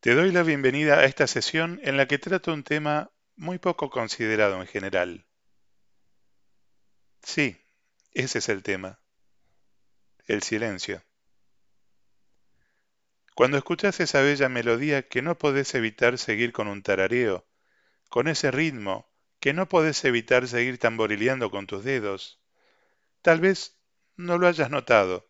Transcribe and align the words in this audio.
Te 0.00 0.14
doy 0.14 0.30
la 0.30 0.44
bienvenida 0.44 1.00
a 1.00 1.06
esta 1.06 1.26
sesión 1.26 1.80
en 1.82 1.96
la 1.96 2.06
que 2.06 2.18
trato 2.18 2.52
un 2.52 2.62
tema 2.62 3.10
muy 3.34 3.58
poco 3.58 3.90
considerado 3.90 4.60
en 4.60 4.68
general. 4.68 5.26
Sí, 7.20 7.56
ese 8.12 8.38
es 8.38 8.48
el 8.48 8.62
tema. 8.62 9.00
El 10.28 10.44
silencio. 10.44 11.02
Cuando 13.34 13.56
escuchas 13.56 13.98
esa 13.98 14.22
bella 14.22 14.48
melodía 14.48 15.08
que 15.08 15.20
no 15.20 15.36
podés 15.36 15.74
evitar 15.74 16.16
seguir 16.16 16.52
con 16.52 16.68
un 16.68 16.84
tarareo, 16.84 17.48
con 18.08 18.28
ese 18.28 18.52
ritmo 18.52 19.10
que 19.40 19.52
no 19.52 19.68
podés 19.68 20.04
evitar 20.04 20.46
seguir 20.46 20.78
tamborileando 20.78 21.50
con 21.50 21.66
tus 21.66 21.82
dedos, 21.82 22.40
tal 23.20 23.40
vez 23.40 23.80
no 24.16 24.38
lo 24.38 24.46
hayas 24.46 24.70
notado, 24.70 25.28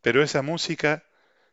pero 0.00 0.24
esa 0.24 0.42
música 0.42 1.04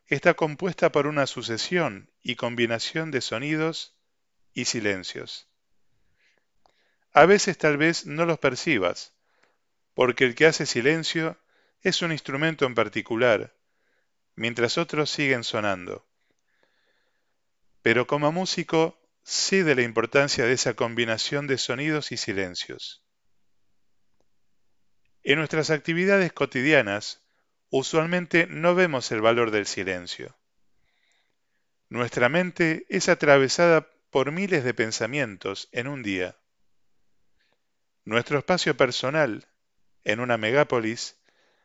está 0.08 0.36
compuesta 0.36 0.92
por 0.92 1.06
una 1.06 1.28
sucesión 1.28 2.10
y 2.22 2.36
combinación 2.36 3.12
de 3.12 3.22
sonidos 3.22 3.98
y 4.54 4.66
silencios. 4.66 5.48
A 7.12 7.26
veces 7.26 7.58
tal 7.58 7.78
vez 7.78 8.06
no 8.06 8.26
los 8.26 8.40
percibas, 8.40 9.14
porque 9.94 10.24
el 10.24 10.36
que 10.36 10.46
hace 10.46 10.66
silencio 10.66 11.38
es 11.82 12.02
un 12.02 12.12
instrumento 12.12 12.66
en 12.66 12.76
particular, 12.76 13.56
mientras 14.36 14.78
otros 14.78 15.10
siguen 15.10 15.44
sonando. 15.44 16.08
Pero 17.82 18.08
como 18.08 18.32
músico 18.32 19.00
sé 19.24 19.64
de 19.64 19.76
la 19.76 19.82
importancia 19.82 20.46
de 20.46 20.54
esa 20.54 20.74
combinación 20.74 21.48
de 21.48 21.58
sonidos 21.58 22.12
y 22.14 22.18
silencios. 22.18 23.04
En 25.24 25.40
nuestras 25.40 25.70
actividades 25.70 26.32
cotidianas, 26.32 27.27
usualmente 27.70 28.48
no 28.48 28.76
vemos 28.76 29.12
el 29.12 29.22
valor 29.22 29.52
del 29.52 29.66
silencio. 29.66 30.36
Nuestra 31.90 32.30
mente 32.30 32.86
es 32.90 33.10
atravesada 33.10 33.90
por 34.10 34.32
miles 34.32 34.64
de 34.64 34.74
pensamientos 34.74 35.70
en 35.72 35.88
un 35.88 36.04
día. 36.04 36.38
Nuestro 38.04 38.40
espacio 38.40 38.76
personal, 38.76 39.48
en 40.04 40.20
una 40.20 40.38
megápolis, 40.38 41.18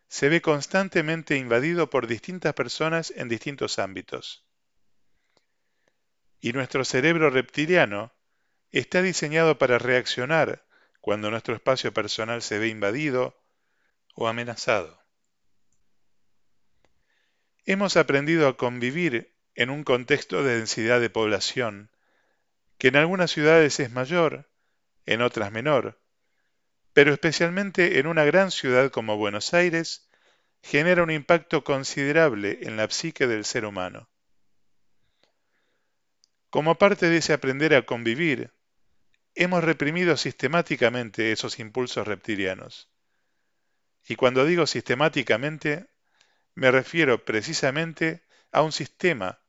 se 0.08 0.28
ve 0.28 0.42
constantemente 0.42 1.36
invadido 1.36 1.88
por 1.88 2.06
distintas 2.06 2.52
personas 2.54 3.12
en 3.16 3.28
distintos 3.28 3.78
ámbitos. 3.78 4.44
Y 6.40 6.52
nuestro 6.52 6.84
cerebro 6.84 7.30
reptiliano 7.30 8.12
está 8.70 9.02
diseñado 9.02 9.58
para 9.58 9.78
reaccionar 9.78 10.64
cuando 11.00 11.30
nuestro 11.30 11.54
espacio 11.54 11.92
personal 11.92 12.42
se 12.42 12.58
ve 12.58 12.68
invadido 12.68 13.40
o 14.14 14.28
amenazado. 14.28 15.01
Hemos 17.64 17.96
aprendido 17.96 18.48
a 18.48 18.56
convivir 18.56 19.34
en 19.54 19.70
un 19.70 19.84
contexto 19.84 20.42
de 20.42 20.56
densidad 20.56 21.00
de 21.00 21.10
población, 21.10 21.90
que 22.78 22.88
en 22.88 22.96
algunas 22.96 23.30
ciudades 23.30 23.78
es 23.78 23.92
mayor, 23.92 24.50
en 25.06 25.22
otras 25.22 25.52
menor, 25.52 26.00
pero 26.92 27.12
especialmente 27.12 28.00
en 28.00 28.06
una 28.06 28.24
gran 28.24 28.50
ciudad 28.50 28.90
como 28.90 29.16
Buenos 29.16 29.54
Aires, 29.54 30.08
genera 30.62 31.02
un 31.02 31.10
impacto 31.10 31.62
considerable 31.64 32.58
en 32.62 32.76
la 32.76 32.90
psique 32.90 33.26
del 33.26 33.44
ser 33.44 33.64
humano. 33.64 34.08
Como 36.50 36.76
parte 36.76 37.08
de 37.08 37.18
ese 37.18 37.32
aprender 37.32 37.74
a 37.74 37.86
convivir, 37.86 38.52
hemos 39.34 39.64
reprimido 39.64 40.16
sistemáticamente 40.16 41.32
esos 41.32 41.58
impulsos 41.58 42.06
reptilianos. 42.06 42.90
Y 44.06 44.16
cuando 44.16 44.44
digo 44.44 44.66
sistemáticamente, 44.66 45.91
me 46.54 46.70
refiero 46.70 47.24
precisamente 47.24 48.22
a 48.50 48.62
un 48.62 48.72
sistema 48.72 49.40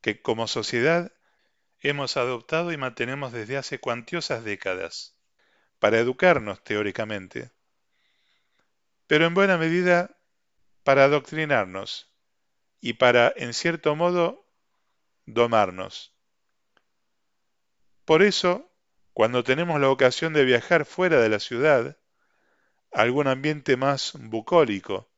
que 0.00 0.22
como 0.22 0.48
sociedad 0.48 1.12
hemos 1.80 2.16
adoptado 2.16 2.72
y 2.72 2.76
mantenemos 2.76 3.32
desde 3.32 3.56
hace 3.56 3.78
cuantiosas 3.78 4.44
décadas, 4.44 5.16
para 5.78 5.98
educarnos 5.98 6.62
teóricamente, 6.62 7.50
pero 9.06 9.26
en 9.26 9.34
buena 9.34 9.58
medida 9.58 10.16
para 10.84 11.04
adoctrinarnos 11.04 12.12
y 12.80 12.94
para, 12.94 13.32
en 13.36 13.54
cierto 13.54 13.96
modo, 13.96 14.46
domarnos. 15.26 16.14
Por 18.04 18.22
eso, 18.22 18.70
cuando 19.12 19.44
tenemos 19.44 19.80
la 19.80 19.90
ocasión 19.90 20.32
de 20.32 20.44
viajar 20.44 20.84
fuera 20.84 21.20
de 21.20 21.28
la 21.28 21.40
ciudad, 21.40 21.98
a 22.92 23.02
algún 23.02 23.28
ambiente 23.28 23.76
más 23.76 24.12
bucólico, 24.14 25.09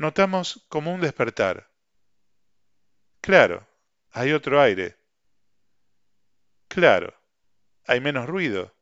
notamos 0.00 0.64
como 0.70 0.94
un 0.94 1.02
despertar. 1.02 1.68
Claro, 3.20 3.66
hay 4.12 4.32
otro 4.32 4.58
aire. 4.58 4.96
Claro, 6.68 7.12
hay 7.86 8.00
menos 8.00 8.26
ruido. 8.26 8.74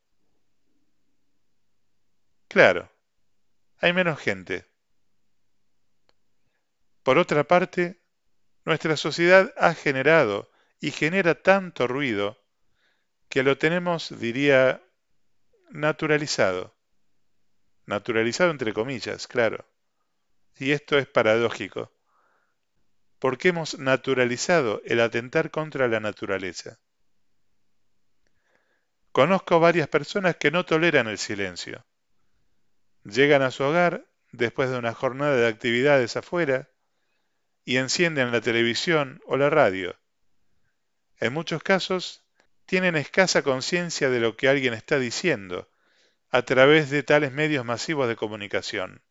Claro, 2.47 2.89
hay 3.81 3.93
menos 3.93 4.21
gente. 4.21 4.65
Por 7.03 7.19
otra 7.19 7.43
parte, 7.43 8.01
nuestra 8.65 8.97
sociedad 8.97 9.53
ha 9.57 9.75
generado 9.75 10.49
y 10.79 10.93
genera 10.93 11.35
tanto 11.43 11.89
ruido 11.89 12.39
que 13.29 13.43
lo 13.43 13.59
tenemos, 13.59 14.21
diría, 14.21 14.81
naturalizado. 15.71 16.77
Naturalizado 17.87 18.53
entre 18.53 18.73
comillas, 18.73 19.27
claro. 19.27 19.65
Y 20.59 20.73
esto 20.73 20.99
es 20.99 21.07
paradójico, 21.07 21.93
porque 23.19 23.49
hemos 23.49 23.79
naturalizado 23.79 24.83
el 24.85 25.01
atentar 25.01 25.51
contra 25.51 25.89
la 25.89 26.01
naturaleza. 26.01 26.79
Conozco 29.13 29.61
varias 29.61 29.89
personas 29.89 30.37
que 30.37 30.51
no 30.51 30.65
toleran 30.65 31.09
el 31.09 31.19
silencio. 31.19 31.85
Llegan 33.05 33.43
a 33.43 33.51
su 33.51 33.65
hogar 33.65 34.07
después 34.33 34.71
de 34.71 34.79
una 34.79 34.95
jornada 34.95 35.37
de 35.37 35.47
actividades 35.49 36.17
afuera 36.17 36.69
y 37.65 37.77
encienden 37.77 38.33
la 38.33 38.41
televisión 38.41 39.21
o 39.27 39.37
la 39.37 39.51
radio. 39.51 39.97
En 41.19 41.33
muchos 41.33 41.63
casos 41.63 42.25
tienen 42.67 42.97
escasa 42.97 43.43
conciencia 43.43 44.11
de 44.11 44.21
lo 44.21 44.37
que 44.37 44.49
alguien 44.49 44.75
está 44.75 44.99
diciendo 44.99 45.71
a 46.31 46.43
través 46.43 46.91
de 46.91 47.03
tales 47.03 47.33
medios 47.33 47.65
masivos 47.65 48.09
de 48.09 48.17
comunicación. 48.17 49.03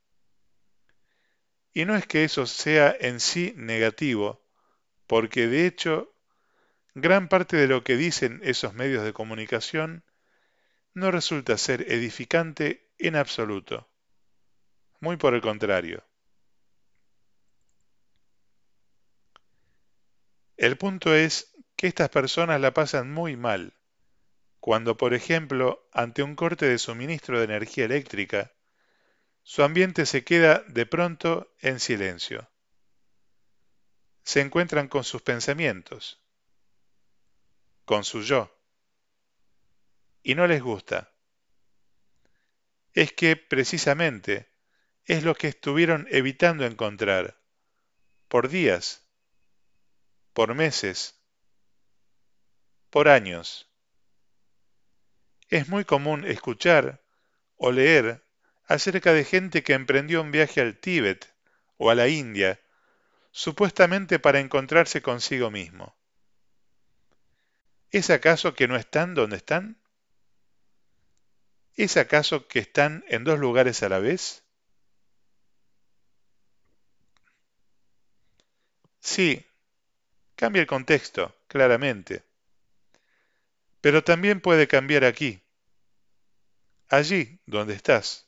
Y 1.78 1.86
no 1.86 1.96
es 1.96 2.08
que 2.08 2.24
eso 2.24 2.48
sea 2.48 2.98
en 3.00 3.20
sí 3.20 3.54
negativo, 3.56 4.44
porque 5.06 5.46
de 5.46 5.68
hecho 5.68 6.12
gran 6.96 7.28
parte 7.28 7.56
de 7.56 7.68
lo 7.68 7.84
que 7.84 7.96
dicen 7.96 8.42
esos 8.44 8.74
medios 8.74 9.04
de 9.04 9.14
comunicación 9.14 10.04
no 10.96 11.12
resulta 11.12 11.56
ser 11.56 11.84
edificante 11.92 12.90
en 12.98 13.16
absoluto. 13.16 13.88
Muy 15.02 15.18
por 15.18 15.36
el 15.36 15.42
contrario. 15.42 16.04
El 20.56 20.80
punto 20.80 21.14
es 21.14 21.54
que 21.76 21.86
estas 21.86 22.10
personas 22.10 22.60
la 22.60 22.74
pasan 22.74 23.12
muy 23.12 23.36
mal 23.36 23.76
cuando, 24.60 24.98
por 24.98 25.14
ejemplo, 25.14 25.88
ante 25.94 26.24
un 26.24 26.36
corte 26.36 26.66
de 26.66 26.80
suministro 26.80 27.38
de 27.38 27.46
energía 27.46 27.86
eléctrica, 27.86 28.57
su 29.50 29.64
ambiente 29.64 30.06
se 30.06 30.26
queda 30.26 30.66
de 30.68 30.86
pronto 30.86 31.56
en 31.62 31.80
silencio. 31.80 32.52
Se 34.24 34.42
encuentran 34.42 34.90
con 34.90 35.06
sus 35.06 35.22
pensamientos, 35.22 36.22
con 37.86 38.04
su 38.04 38.24
yo, 38.24 38.54
y 40.22 40.36
no 40.36 40.48
les 40.48 40.62
gusta. 40.62 41.14
Es 42.92 43.14
que 43.14 43.38
precisamente 43.38 44.52
es 45.06 45.24
lo 45.24 45.34
que 45.34 45.48
estuvieron 45.48 46.10
evitando 46.12 46.66
encontrar 46.66 47.42
por 48.28 48.50
días, 48.50 49.10
por 50.34 50.56
meses, 50.56 51.22
por 52.90 53.08
años. 53.08 53.72
Es 55.48 55.70
muy 55.70 55.86
común 55.86 56.26
escuchar 56.26 57.02
o 57.56 57.72
leer 57.72 58.27
acerca 58.68 59.14
de 59.14 59.24
gente 59.24 59.64
que 59.64 59.74
emprendió 59.74 60.22
un 60.22 60.32
viaje 60.32 60.62
al 60.62 60.78
Tíbet 60.78 61.34
o 61.78 61.90
a 61.90 61.96
la 61.96 62.08
India, 62.08 62.60
supuestamente 63.32 64.20
para 64.20 64.40
encontrarse 64.40 65.02
consigo 65.02 65.52
mismo. 65.52 65.96
¿Es 67.92 68.10
acaso 68.10 68.54
que 68.54 68.68
no 68.68 68.76
están 68.78 69.14
donde 69.14 69.38
están? 69.38 69.78
¿Es 71.76 71.96
acaso 71.96 72.48
que 72.50 72.60
están 72.60 73.06
en 73.08 73.24
dos 73.24 73.40
lugares 73.40 73.82
a 73.84 73.90
la 73.90 74.00
vez? 74.00 74.44
Sí, 79.00 79.44
cambia 80.36 80.62
el 80.62 80.68
contexto, 80.68 81.36
claramente. 81.48 82.24
Pero 83.82 84.04
también 84.04 84.40
puede 84.40 84.68
cambiar 84.68 85.04
aquí, 85.04 85.42
allí 86.90 87.40
donde 87.46 87.74
estás. 87.74 88.27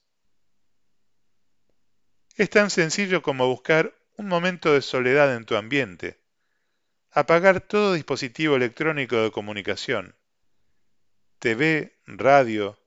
Es 2.39 2.50
tan 2.50 2.69
sencillo 2.69 3.21
como 3.21 3.47
buscar 3.47 3.94
un 4.15 4.30
momento 4.30 4.74
de 4.74 4.81
soledad 4.81 5.36
en 5.36 5.44
tu 5.44 5.57
ambiente, 5.57 6.21
Apagar 7.12 7.59
todo 7.59 7.91
dispositivo 7.91 8.56
electrónico 8.56 9.18
de 9.18 9.30
comunicación. 9.30 10.15
TV, 11.39 12.00
radio. 12.06 12.80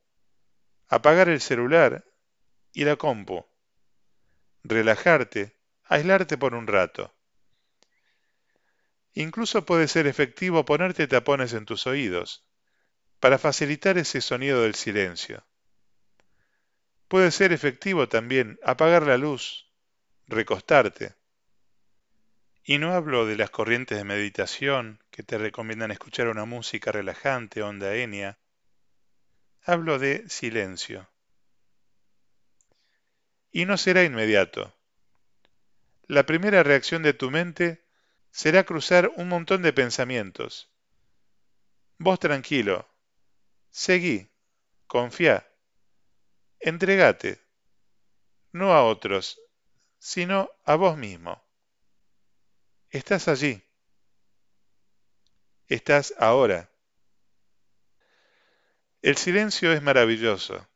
Apagar 0.88 1.28
el 1.28 1.43
celular 1.43 2.02
y 2.72 2.84
la 2.87 2.96
compu. 2.96 3.44
Relajarte, 4.64 5.55
aislarte 5.84 6.38
por 6.38 6.55
un 6.55 6.66
rato. 6.66 7.14
Incluso 9.12 9.66
puede 9.66 9.87
ser 9.87 10.06
efectivo 10.06 10.64
ponerte 10.64 11.06
tapones 11.06 11.52
en 11.52 11.66
tus 11.66 11.87
oídos 11.87 12.48
para 13.20 13.37
facilitar 13.37 13.98
ese 13.98 14.22
sonido 14.22 14.62
del 14.62 14.76
silencio. 14.76 15.44
Puede 17.12 17.30
ser 17.30 17.52
efectivo 17.52 18.08
también 18.08 18.58
apagar 18.64 19.02
la 19.02 19.18
luz, 19.18 19.70
recostarte. 20.28 21.14
Y 22.64 22.78
no 22.78 22.94
hablo 22.94 23.26
de 23.26 23.36
las 23.36 23.50
corrientes 23.50 23.98
de 23.98 24.04
meditación 24.04 24.98
que 25.10 25.22
te 25.22 25.36
recomiendan 25.36 25.90
escuchar 25.90 26.28
una 26.28 26.46
música 26.46 26.90
relajante, 26.90 27.62
onda 27.62 27.94
enia. 27.94 28.38
Hablo 29.62 29.98
de 29.98 30.26
silencio. 30.30 31.06
Y 33.50 33.66
no 33.66 33.76
será 33.76 34.04
inmediato. 34.04 34.74
La 36.06 36.24
primera 36.24 36.62
reacción 36.62 37.02
de 37.02 37.12
tu 37.12 37.30
mente 37.30 37.84
será 38.30 38.64
cruzar 38.64 39.12
un 39.16 39.28
montón 39.28 39.60
de 39.60 39.74
pensamientos. 39.74 40.70
Vos 41.98 42.18
tranquilo, 42.18 42.88
seguí, 43.68 44.30
confía, 44.86 45.46
entregate, 46.62 47.40
no 48.52 48.72
a 48.72 48.84
otros, 48.84 49.40
sino 49.98 50.50
a 50.64 50.76
vos 50.76 50.96
mismo. 50.96 51.42
Estás 52.90 53.28
allí. 53.28 53.62
Estás 55.68 56.14
ahora. 56.18 56.70
El 59.00 59.16
silencio 59.16 59.72
es 59.72 59.82
maravilloso. 59.82 60.68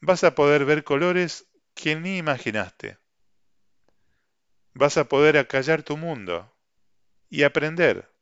Vas 0.00 0.24
a 0.24 0.34
poder 0.34 0.64
ver 0.64 0.84
colores 0.84 1.46
que 1.74 1.96
ni 1.96 2.18
imaginaste 2.18 2.98
vas 4.78 4.96
a 4.96 5.08
poder 5.08 5.36
acallar 5.38 5.82
tu 5.82 5.96
mundo 5.96 6.56
y 7.28 7.42
aprender, 7.42 8.14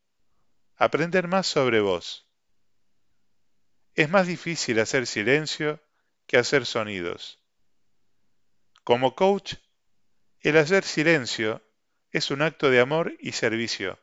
aprender 0.77 1.29
más 1.29 1.47
sobre 1.47 1.81
vos. 1.81 2.27
Es 3.95 4.09
más 4.09 4.27
difícil 4.27 4.81
hacer 4.81 5.07
silencio 5.07 5.83
que 6.27 6.37
hacer 6.37 6.67
sonidos. 6.67 7.39
Como 8.85 9.15
coach, 9.15 9.55
el 10.41 10.57
hacer 10.57 10.85
silencio 10.85 11.63
es 12.11 12.31
un 12.31 12.43
acto 12.43 12.71
de 12.71 12.81
amor 12.81 13.17
y 13.21 13.33
servicio, 13.33 13.99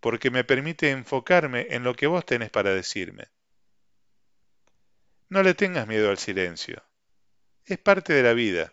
porque 0.00 0.30
me 0.30 0.44
permite 0.44 0.90
enfocarme 0.90 1.66
en 1.70 1.84
lo 1.84 1.94
que 1.94 2.06
vos 2.06 2.24
tenés 2.24 2.50
para 2.50 2.74
decirme. 2.74 3.28
No 5.28 5.42
le 5.42 5.54
tengas 5.54 5.86
miedo 5.86 6.10
al 6.10 6.18
silencio, 6.18 6.82
es 7.64 7.78
parte 7.78 8.12
de 8.12 8.22
la 8.22 8.34
vida. 8.34 8.72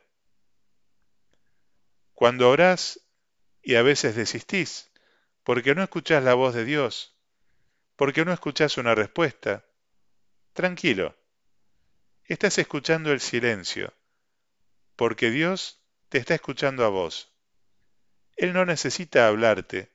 Cuando 2.14 2.50
orás 2.50 3.00
y 3.62 3.76
a 3.76 3.82
veces 3.82 4.16
desistís, 4.16 4.92
porque 5.44 5.74
no 5.76 5.84
escuchás 5.84 6.24
la 6.24 6.34
voz 6.34 6.54
de 6.54 6.66
Dios, 6.66 7.16
porque 7.96 8.26
no 8.26 8.34
escuchás 8.34 8.78
una 8.78 8.96
respuesta, 8.96 9.66
tranquilo, 10.54 11.19
estás 12.34 12.60
escuchando 12.60 13.12
el 13.12 13.22
silencio, 13.22 13.92
porque 14.96 15.32
Dios 15.32 15.82
te 16.10 16.20
está 16.20 16.36
escuchando 16.36 16.86
a 16.86 16.90
vos. 16.90 17.34
Él 18.36 18.54
no 18.54 18.66
necesita 18.66 19.28
hablarte 19.28 19.92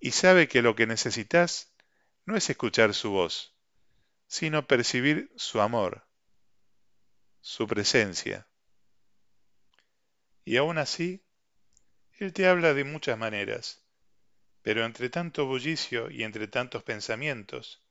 y 0.00 0.12
sabe 0.12 0.48
que 0.48 0.62
lo 0.62 0.74
que 0.74 0.86
necesitas 0.86 1.74
no 2.24 2.36
es 2.36 2.48
escuchar 2.48 2.94
su 2.94 3.10
voz, 3.10 3.54
sino 4.26 4.66
percibir 4.66 5.30
su 5.36 5.60
amor, 5.60 6.06
su 7.42 7.66
presencia. 7.66 8.48
Y 10.46 10.56
aún 10.56 10.78
así, 10.78 11.22
él 12.18 12.32
te 12.32 12.48
habla 12.48 12.72
de 12.72 12.84
muchas 12.84 13.18
maneras, 13.18 13.84
pero 14.62 14.86
entre 14.86 15.10
tanto 15.10 15.44
bullicio 15.44 16.10
y 16.10 16.22
entre 16.22 16.48
tantos 16.48 16.82
pensamientos, 16.82 17.82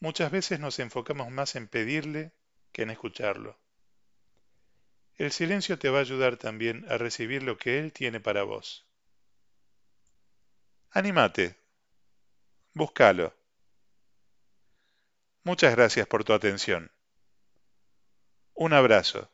muchas 0.00 0.32
veces 0.32 0.58
nos 0.58 0.80
enfocamos 0.80 1.30
más 1.30 1.54
en 1.54 1.68
pedirle 1.68 2.32
que 2.72 2.82
en 2.82 2.90
escucharlo. 2.90 3.58
El 5.16 5.32
silencio 5.32 5.78
te 5.78 5.90
va 5.90 5.98
a 5.98 6.02
ayudar 6.02 6.36
también 6.36 6.86
a 6.88 6.96
recibir 6.96 7.42
lo 7.42 7.56
que 7.56 7.78
Él 7.78 7.92
tiene 7.92 8.20
para 8.20 8.44
vos. 8.44 8.86
Anímate, 10.90 11.56
búscalo. 12.72 13.34
Muchas 15.42 15.74
gracias 15.74 16.06
por 16.06 16.24
tu 16.24 16.32
atención. 16.32 16.92
Un 18.54 18.72
abrazo. 18.72 19.30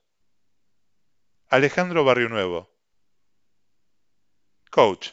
Alejandro 1.49 2.05
Barrio 2.05 2.29
Nuevo 2.29 2.71
Coach 4.71 5.11